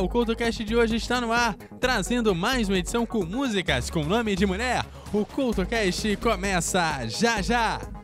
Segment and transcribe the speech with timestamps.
[0.00, 4.36] O CultoCast de hoje está no ar, trazendo mais uma edição com músicas com nome
[4.36, 4.84] de mulher.
[5.12, 7.97] O CultoCast começa já já!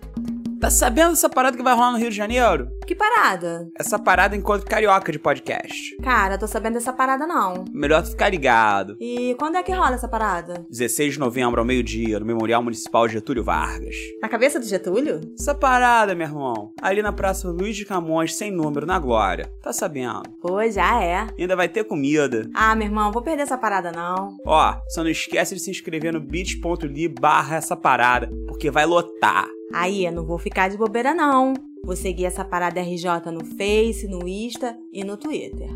[0.65, 2.71] Tá sabendo dessa parada que vai rolar no Rio de Janeiro?
[2.87, 3.69] Que parada?
[3.79, 5.95] Essa parada encontro carioca de podcast.
[6.03, 7.67] Cara, tô sabendo dessa parada não.
[7.71, 8.97] Melhor tu ficar ligado.
[8.98, 10.65] E quando é que rola essa parada?
[10.71, 13.95] 16 de novembro ao meio-dia, no Memorial Municipal Getúlio Vargas.
[14.23, 15.21] Na cabeça do Getúlio?
[15.39, 19.53] Essa parada, meu irmão, ali na Praça Luiz de Camões, sem número, na Glória.
[19.62, 20.23] Tá sabendo?
[20.41, 21.27] Pô, já é.
[21.38, 22.49] Ainda vai ter comida.
[22.55, 24.38] Ah, meu irmão, vou perder essa parada não.
[24.46, 29.46] Ó, só não esquece de se inscrever no bit.ly barra essa parada, porque vai lotar.
[29.74, 31.52] Aí, eu não vou ficar de bobeira não.
[31.84, 35.69] Vou seguir essa parada RJ no Face, no Insta e no Twitter.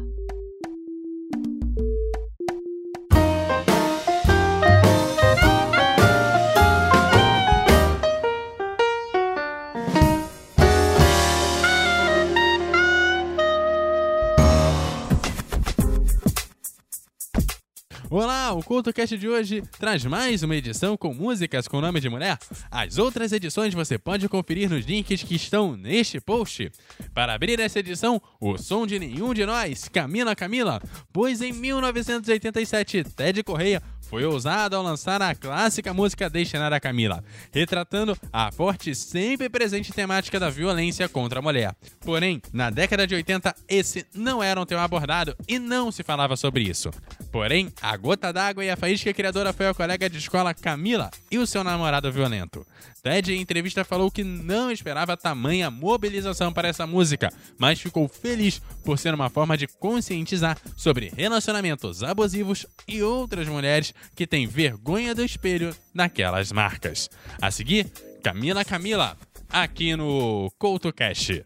[18.54, 22.38] O CultoCast de hoje traz mais uma edição com músicas com nome de mulher.
[22.70, 26.72] As outras edições você pode conferir nos links que estão neste post.
[27.12, 30.80] Para abrir essa edição, o som de nenhum de nós, Camila Camila,
[31.12, 37.22] pois em 1987 Ted Correia foi ousado ao lançar a clássica música Destinada a Camila,
[37.52, 41.76] retratando a forte e sempre presente temática da violência contra a mulher.
[42.00, 46.36] Porém, na década de 80, esse não era um tema abordado e não se falava
[46.36, 46.90] sobre isso.
[47.30, 51.38] Porém, a gota d'água e a faísca criadora foi a colega de escola Camila e
[51.38, 52.66] o seu namorado violento.
[53.02, 58.60] Ted, em entrevista, falou que não esperava tamanha mobilização para essa música, mas ficou feliz
[58.84, 65.14] por ser uma forma de conscientizar sobre relacionamentos abusivos e outras mulheres que têm vergonha
[65.14, 67.10] do espelho naquelas marcas.
[67.40, 67.90] A seguir,
[68.22, 69.16] Camila Camila,
[69.50, 71.44] aqui no CoutoCast.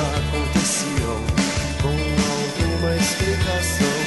[0.00, 1.18] Aconteciam
[1.82, 1.96] com
[2.34, 3.98] alguma explicação.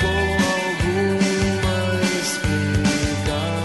[0.00, 0.20] Com
[0.54, 1.76] alguma
[2.20, 3.64] explicação.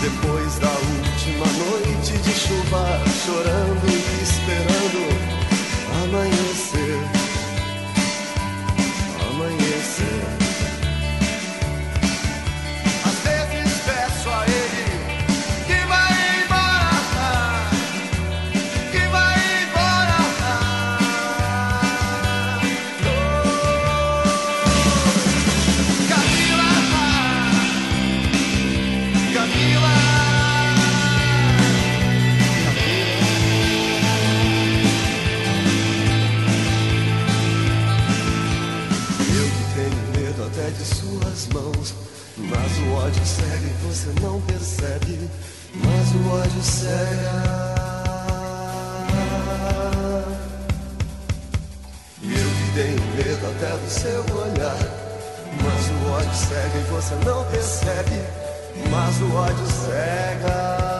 [0.00, 2.84] Depois da última noite de chuva,
[3.24, 3.63] chorando
[52.84, 54.76] tenho medo até do seu olhar.
[55.62, 58.22] Mas o ódio cega e você não percebe.
[58.90, 60.93] Mas o ódio cega.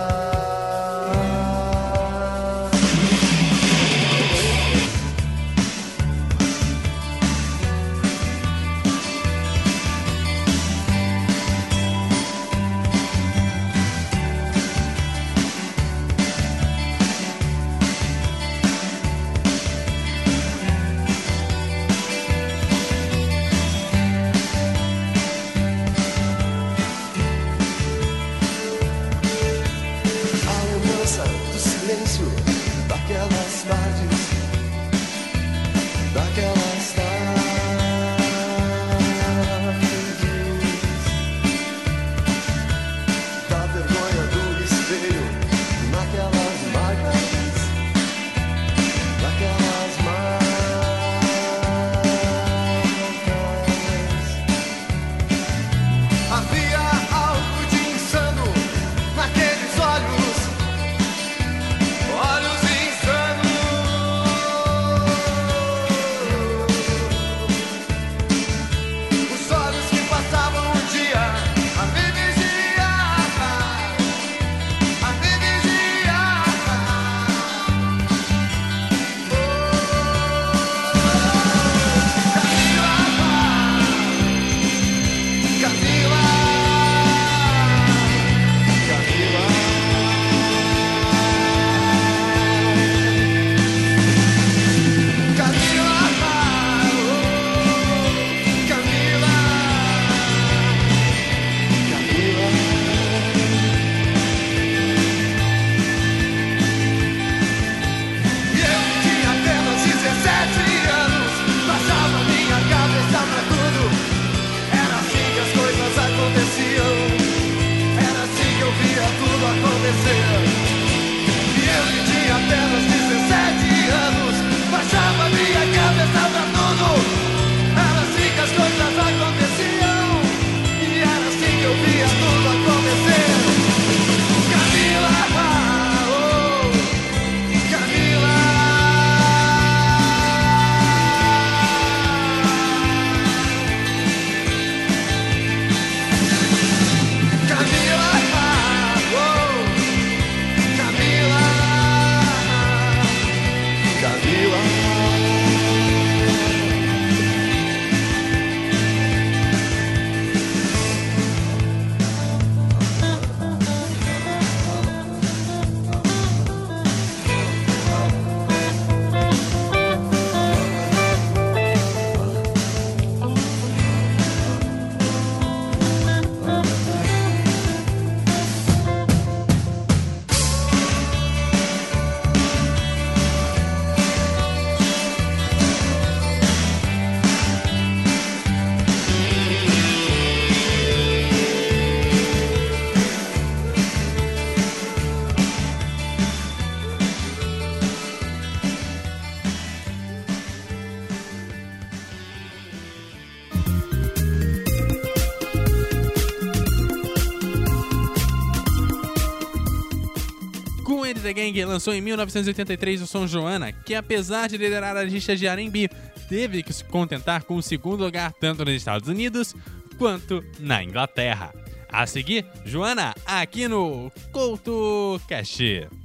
[211.25, 215.47] the Gang lançou em 1983 o som Joana, que apesar de liderar a lista de
[215.47, 215.89] R&B,
[216.29, 219.55] teve que se contentar com o segundo lugar tanto nos Estados Unidos
[219.99, 221.53] quanto na Inglaterra.
[221.89, 226.04] A seguir, Joana, aqui no Couto Cash.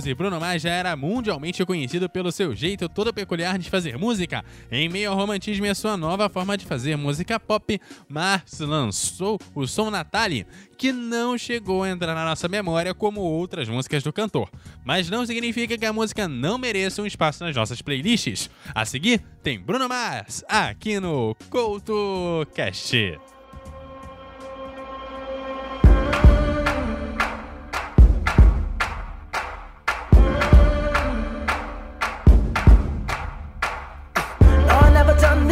[0.00, 4.44] 2012, Bruno Mars já era mundialmente conhecido pelo seu jeito todo peculiar de fazer música.
[4.70, 9.38] Em meio ao romantismo e a sua nova forma de fazer música pop, Mars lançou
[9.54, 14.12] o som Natalie, que não chegou a entrar na nossa memória como outras músicas do
[14.12, 14.48] cantor.
[14.84, 18.50] Mas não significa que a música não mereça um espaço nas nossas playlists.
[18.74, 23.29] A seguir, tem Bruno Mars, aqui no CoutoCast.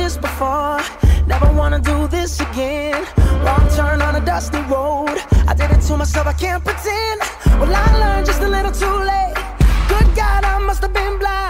[0.09, 0.81] this before.
[1.27, 3.05] Never wanna do this again.
[3.45, 5.17] Wrong turn on a dusty road.
[5.51, 7.21] I did it to myself, I can't pretend.
[7.61, 9.37] Well, I learned just a little too late.
[9.93, 11.48] Good God, I must have been blind.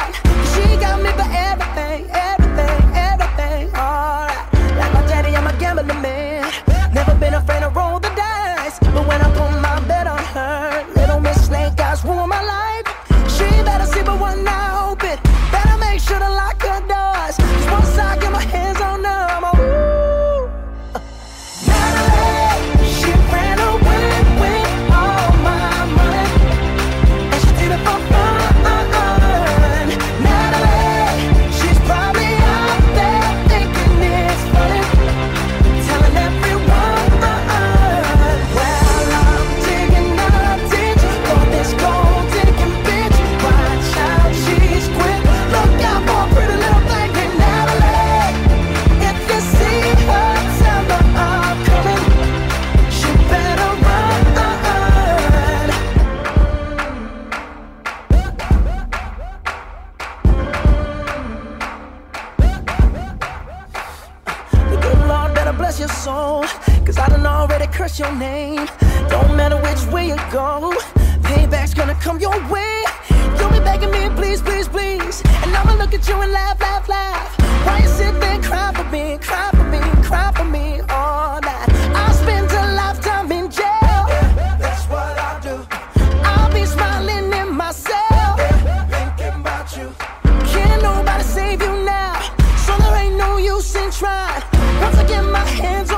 [93.99, 94.43] Trying.
[94.81, 95.98] Once I get my hands on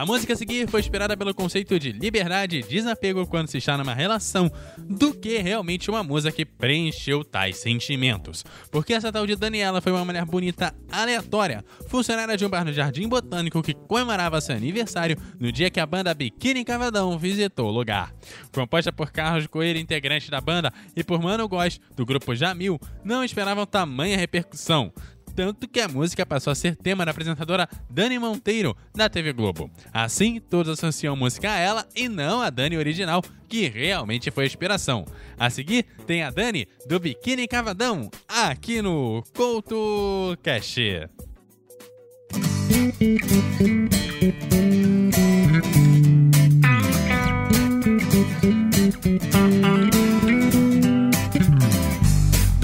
[0.00, 3.76] A música a seguir foi inspirada pelo conceito de liberdade e desapego quando se está
[3.76, 8.42] numa relação, do que realmente uma música que preencheu tais sentimentos.
[8.70, 12.72] Porque essa tal de Daniela foi uma mulher bonita aleatória, funcionária de um bar no
[12.72, 17.70] Jardim Botânico que comemorava seu aniversário no dia que a banda Biquíni Cavadão visitou o
[17.70, 18.14] lugar.
[18.54, 23.22] Composta por Carlos Coelho, integrante da banda, e por Mano Góes, do grupo Jamil, não
[23.22, 24.94] esperavam tamanha repercussão
[25.34, 29.70] tanto que a música passou a ser tema da apresentadora Dani Monteiro da TV Globo.
[29.92, 34.46] Assim, todos associam música a ela e não a Dani original, que realmente foi a
[34.46, 35.04] inspiração.
[35.38, 40.76] A seguir, tem a Dani do Biquíni Cavadão, aqui no Couto Cash.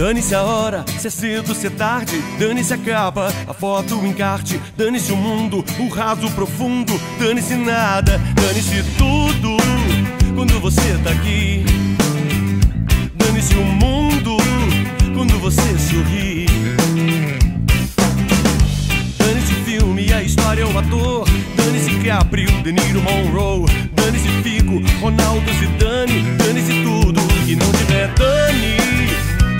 [0.07, 4.07] Dane-se a hora, se é cedo, se é tarde, dane-se a capa, a foto, o
[4.07, 9.57] encarte, dane-se o mundo, o raso profundo, dane-se nada, dane-se tudo
[10.37, 11.65] quando você tá aqui.
[13.17, 14.37] Dane-se o mundo
[15.13, 16.47] quando você sorri.
[19.19, 26.23] Dane-se filme, a história, o ator, dane-se Caprio, De Niro, Monroe, dane-se Fico, Ronaldo, Zidane,
[26.39, 29.06] dane-se tudo que não tiver dane.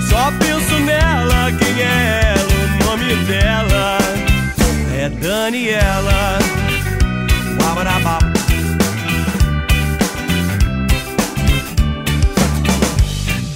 [0.09, 2.47] Só penso nela, quem é ela?
[2.81, 3.97] O nome dela
[4.97, 6.39] é Daniela.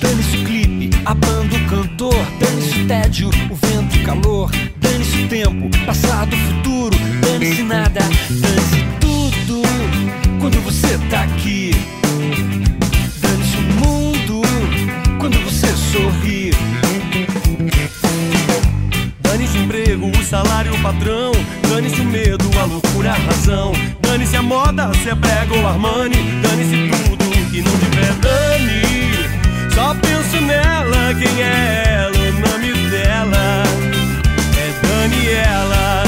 [0.02, 2.14] Dane-se o clipe, a banda, o cantor.
[2.40, 4.52] Dane-se o tédio, o vento, o calor.
[4.78, 6.98] Dane-se o tempo, passado, futuro.
[7.22, 9.62] Dane-se nada, dane-se tudo.
[10.40, 11.72] Quando você tá aqui
[20.82, 21.32] patrão.
[21.70, 23.72] Dane-se o medo, a loucura, a razão.
[24.02, 26.42] Dane-se a moda, se é prego ou Armani.
[26.42, 29.72] Dane-se tudo que não tiver dane.
[29.74, 33.64] Só penso nela, quem é ela, o nome dela
[34.58, 36.04] é Daniela.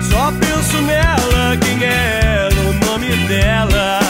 [0.00, 4.07] Só penso nela, quem é ela, o nome dela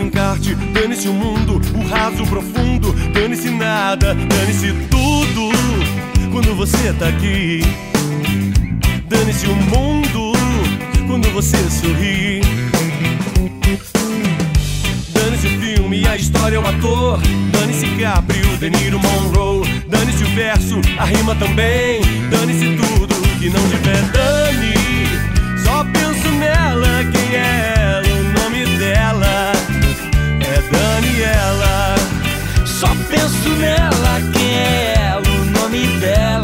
[0.00, 0.54] encarte.
[0.54, 2.92] Dane-se o mundo, o raso, profundo.
[3.12, 5.50] Dane-se nada, dane-se tudo.
[6.30, 7.60] Quando você tá aqui.
[9.08, 10.32] Dane-se o mundo.
[11.06, 12.40] Quando você sorri.
[15.12, 17.20] Dane-se o filme, a história, o ator.
[17.52, 19.68] Dane-se Caprio, De Niro, Monroe.
[19.88, 22.00] Dane-se o verso, a rima também.
[22.30, 24.72] Dane-se tudo que não tiver dane.
[25.64, 29.41] Só penso nela, quem é ela, o nome dela é
[31.02, 31.94] Daniela.
[32.64, 36.41] Só penso nela, quem é o nome dela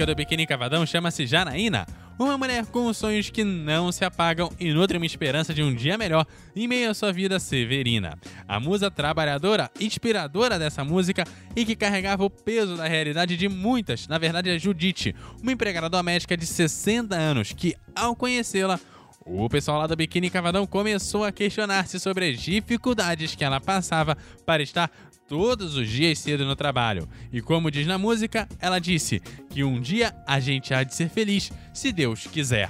[0.00, 1.86] música do Biquíni Cavadão chama-se Janaína.
[2.18, 5.98] Uma mulher com sonhos que não se apagam e nutre uma esperança de um dia
[5.98, 8.18] melhor em meio à sua vida severina.
[8.48, 14.08] A musa trabalhadora, inspiradora dessa música e que carregava o peso da realidade de muitas,
[14.08, 18.80] na verdade é Judite, uma empregada doméstica de 60 anos que, ao conhecê-la,
[19.26, 24.16] o pessoal lá do Biquíni Cavadão começou a questionar-se sobre as dificuldades que ela passava
[24.46, 24.90] para estar
[25.30, 27.08] todos os dias cedo no trabalho.
[27.32, 31.08] E como diz na música, ela disse que um dia a gente há de ser
[31.08, 32.68] feliz, se Deus quiser.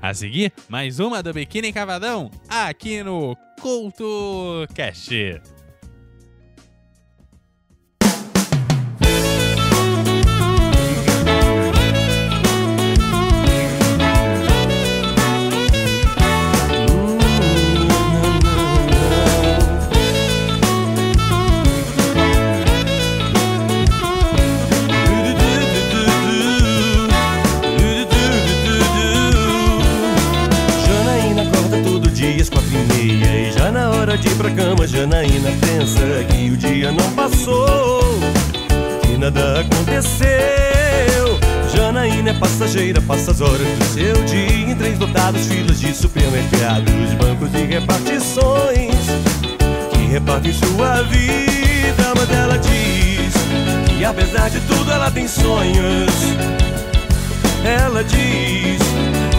[0.00, 5.10] A seguir, mais uma do Biquíni Cavadão aqui no Culto Cast.
[34.12, 38.00] Hora de ir pra cama Janaína pensa que o dia não passou
[39.02, 40.28] Que nada aconteceu.
[41.74, 46.92] Janaína é passageira, passa as horas do seu dia Em trens lotados, filas de supermercados
[47.18, 48.94] Bancos e repartições
[49.92, 52.12] Que repartem sua vida.
[52.14, 53.32] Mas ela diz
[53.96, 56.12] que apesar de tudo ela tem sonhos.
[57.64, 58.82] Ela diz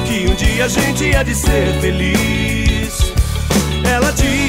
[0.07, 3.13] que um dia a gente há de ser feliz.
[3.85, 4.42] Ela diz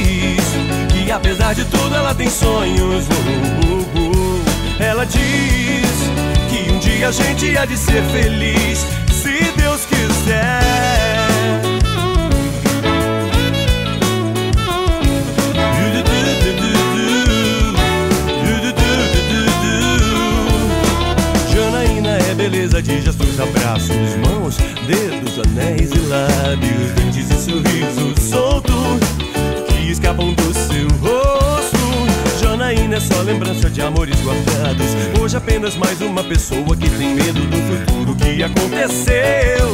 [1.05, 3.05] que apesar de tudo ela tem sonhos.
[3.07, 4.83] Uh, uh, uh.
[4.83, 5.93] Ela diz
[6.49, 10.65] que um dia a gente há de ser feliz, se Deus quiser.
[21.53, 28.73] Janaína é beleza de gestos, abraços, mãos, dedos, anéis e lábios, dentes e sorriso solto
[29.19, 29.24] que
[29.95, 32.43] escapam do seu rosto.
[32.43, 34.87] Janaína é só lembrança de amores guardados.
[35.21, 39.73] Hoje apenas mais uma pessoa que tem medo do futuro que aconteceu.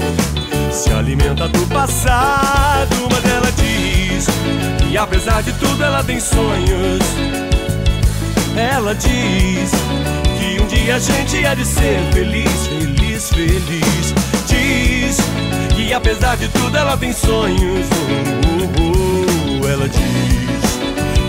[0.70, 4.26] Se alimenta do passado, mas ela diz
[4.78, 7.00] que apesar de tudo ela tem sonhos.
[8.54, 9.70] Ela diz
[10.38, 14.14] que um dia a gente há de ser feliz, feliz, feliz.
[14.46, 15.16] Diz
[15.74, 17.86] que apesar de tudo ela tem sonhos.
[17.86, 19.29] Uh, uh, uh.
[19.68, 20.00] Ela diz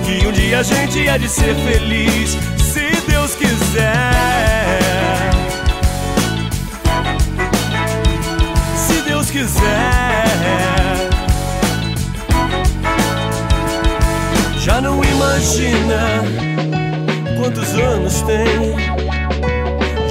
[0.06, 4.80] que um dia a gente há de ser feliz, se Deus quiser.
[8.76, 10.22] Se Deus quiser.
[14.60, 16.24] Já não imagina
[17.40, 18.76] quantos anos tem.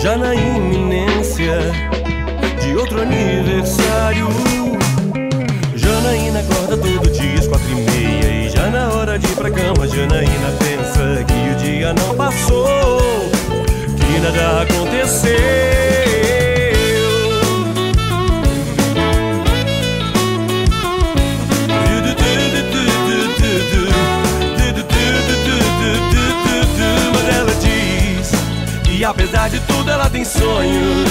[0.02, 1.59] já na iminência
[2.61, 4.28] de outro aniversário.
[9.40, 13.00] Pra cama, Janaína pensa que o dia não passou,
[13.96, 15.33] que nada aconteceu.
[27.14, 28.31] Mas ela diz
[28.85, 31.11] que apesar de tudo ela tem sonhos.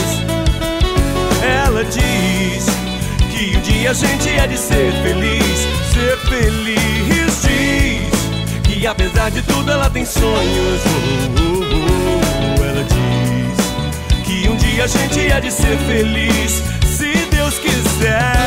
[1.65, 2.67] Ela diz
[3.31, 7.28] que um dia a gente é de ser feliz, ser feliz.
[8.79, 10.81] Que apesar de tudo ela tem sonhos.
[10.85, 11.65] Oh, oh,
[12.55, 12.63] oh.
[12.63, 18.38] Ela diz que um dia a gente é de ser feliz, se Deus quiser.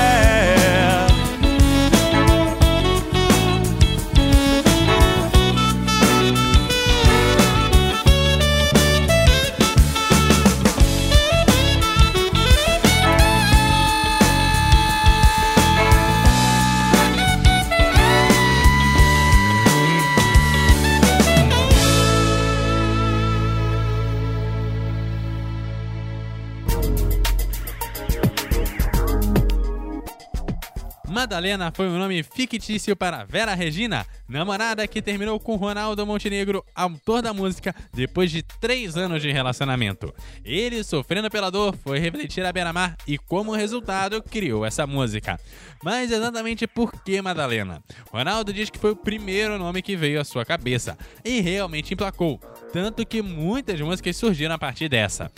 [31.32, 37.22] Madalena foi um nome fictício para Vera Regina, namorada que terminou com Ronaldo Montenegro, autor
[37.22, 40.14] da música, depois de três anos de relacionamento.
[40.44, 45.40] Ele, sofrendo pela dor, foi refletir a beira-mar e, como resultado, criou essa música.
[45.82, 47.82] Mas exatamente por que Madalena?
[48.10, 52.38] Ronaldo diz que foi o primeiro nome que veio à sua cabeça e realmente emplacou,
[52.74, 55.32] tanto que muitas músicas surgiram a partir dessa.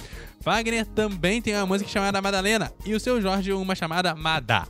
[0.45, 4.67] Wagner também tem uma música chamada Madalena e o seu Jorge uma chamada Madá.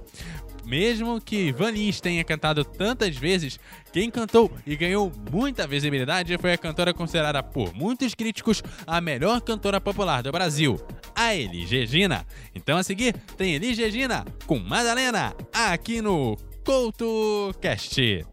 [0.64, 1.72] Mesmo que Van
[2.03, 3.59] tenha cantado tantas vezes,
[3.92, 9.40] quem cantou e ganhou muita visibilidade foi a cantora considerada por muitos críticos a melhor
[9.40, 10.81] cantora popular do Brasil,
[11.14, 12.27] a Elis Regina.
[12.55, 18.24] Então a seguir tem Elis Regina com Madalena aqui no CoutoCast.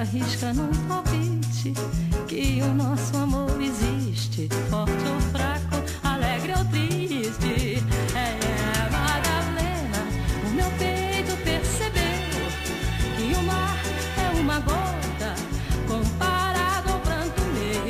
[0.00, 1.74] Arrisca num palpite
[2.26, 7.84] que o nosso amor existe, forte ou fraco, alegre ou triste.
[8.16, 10.02] É, Madalena,
[10.46, 12.48] o meu peito percebeu
[13.16, 13.76] que o mar
[14.16, 15.34] é uma gota
[15.86, 17.84] comparado ao pranto meu.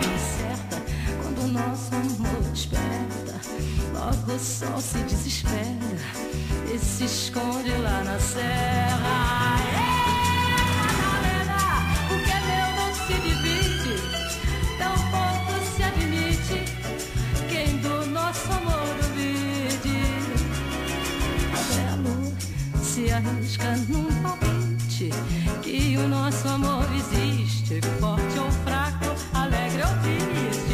[0.00, 0.82] Fique certa
[1.22, 3.40] quando o nosso amor desperta,
[3.92, 5.54] logo o sol se desespera
[6.74, 9.43] e se esconde lá na serra.
[23.44, 25.10] Se arrisca num palpite
[25.62, 30.73] que o nosso amor existe, forte ou fraco, alegre ou triste.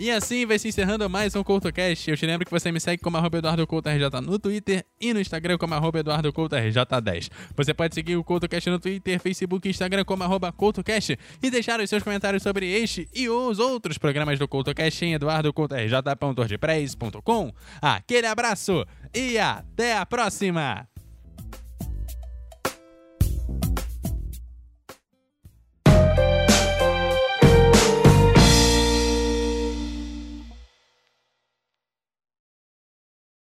[0.00, 2.10] E assim vai se encerrando mais um CoutoCast.
[2.10, 5.12] Eu te lembro que você me segue como arroba Eduardo Couto RJ no Twitter e
[5.12, 7.30] no Instagram como arroba Eduardo Couto RJ10.
[7.54, 10.24] Você pode seguir o CoutoCast no Twitter, Facebook e Instagram como
[10.56, 15.12] CoutoCast e deixar os seus comentários sobre este e os outros programas do CoutoCast em
[15.12, 17.52] eduardocoutorj.wordpress.com.
[17.82, 20.88] Aquele abraço e até a próxima!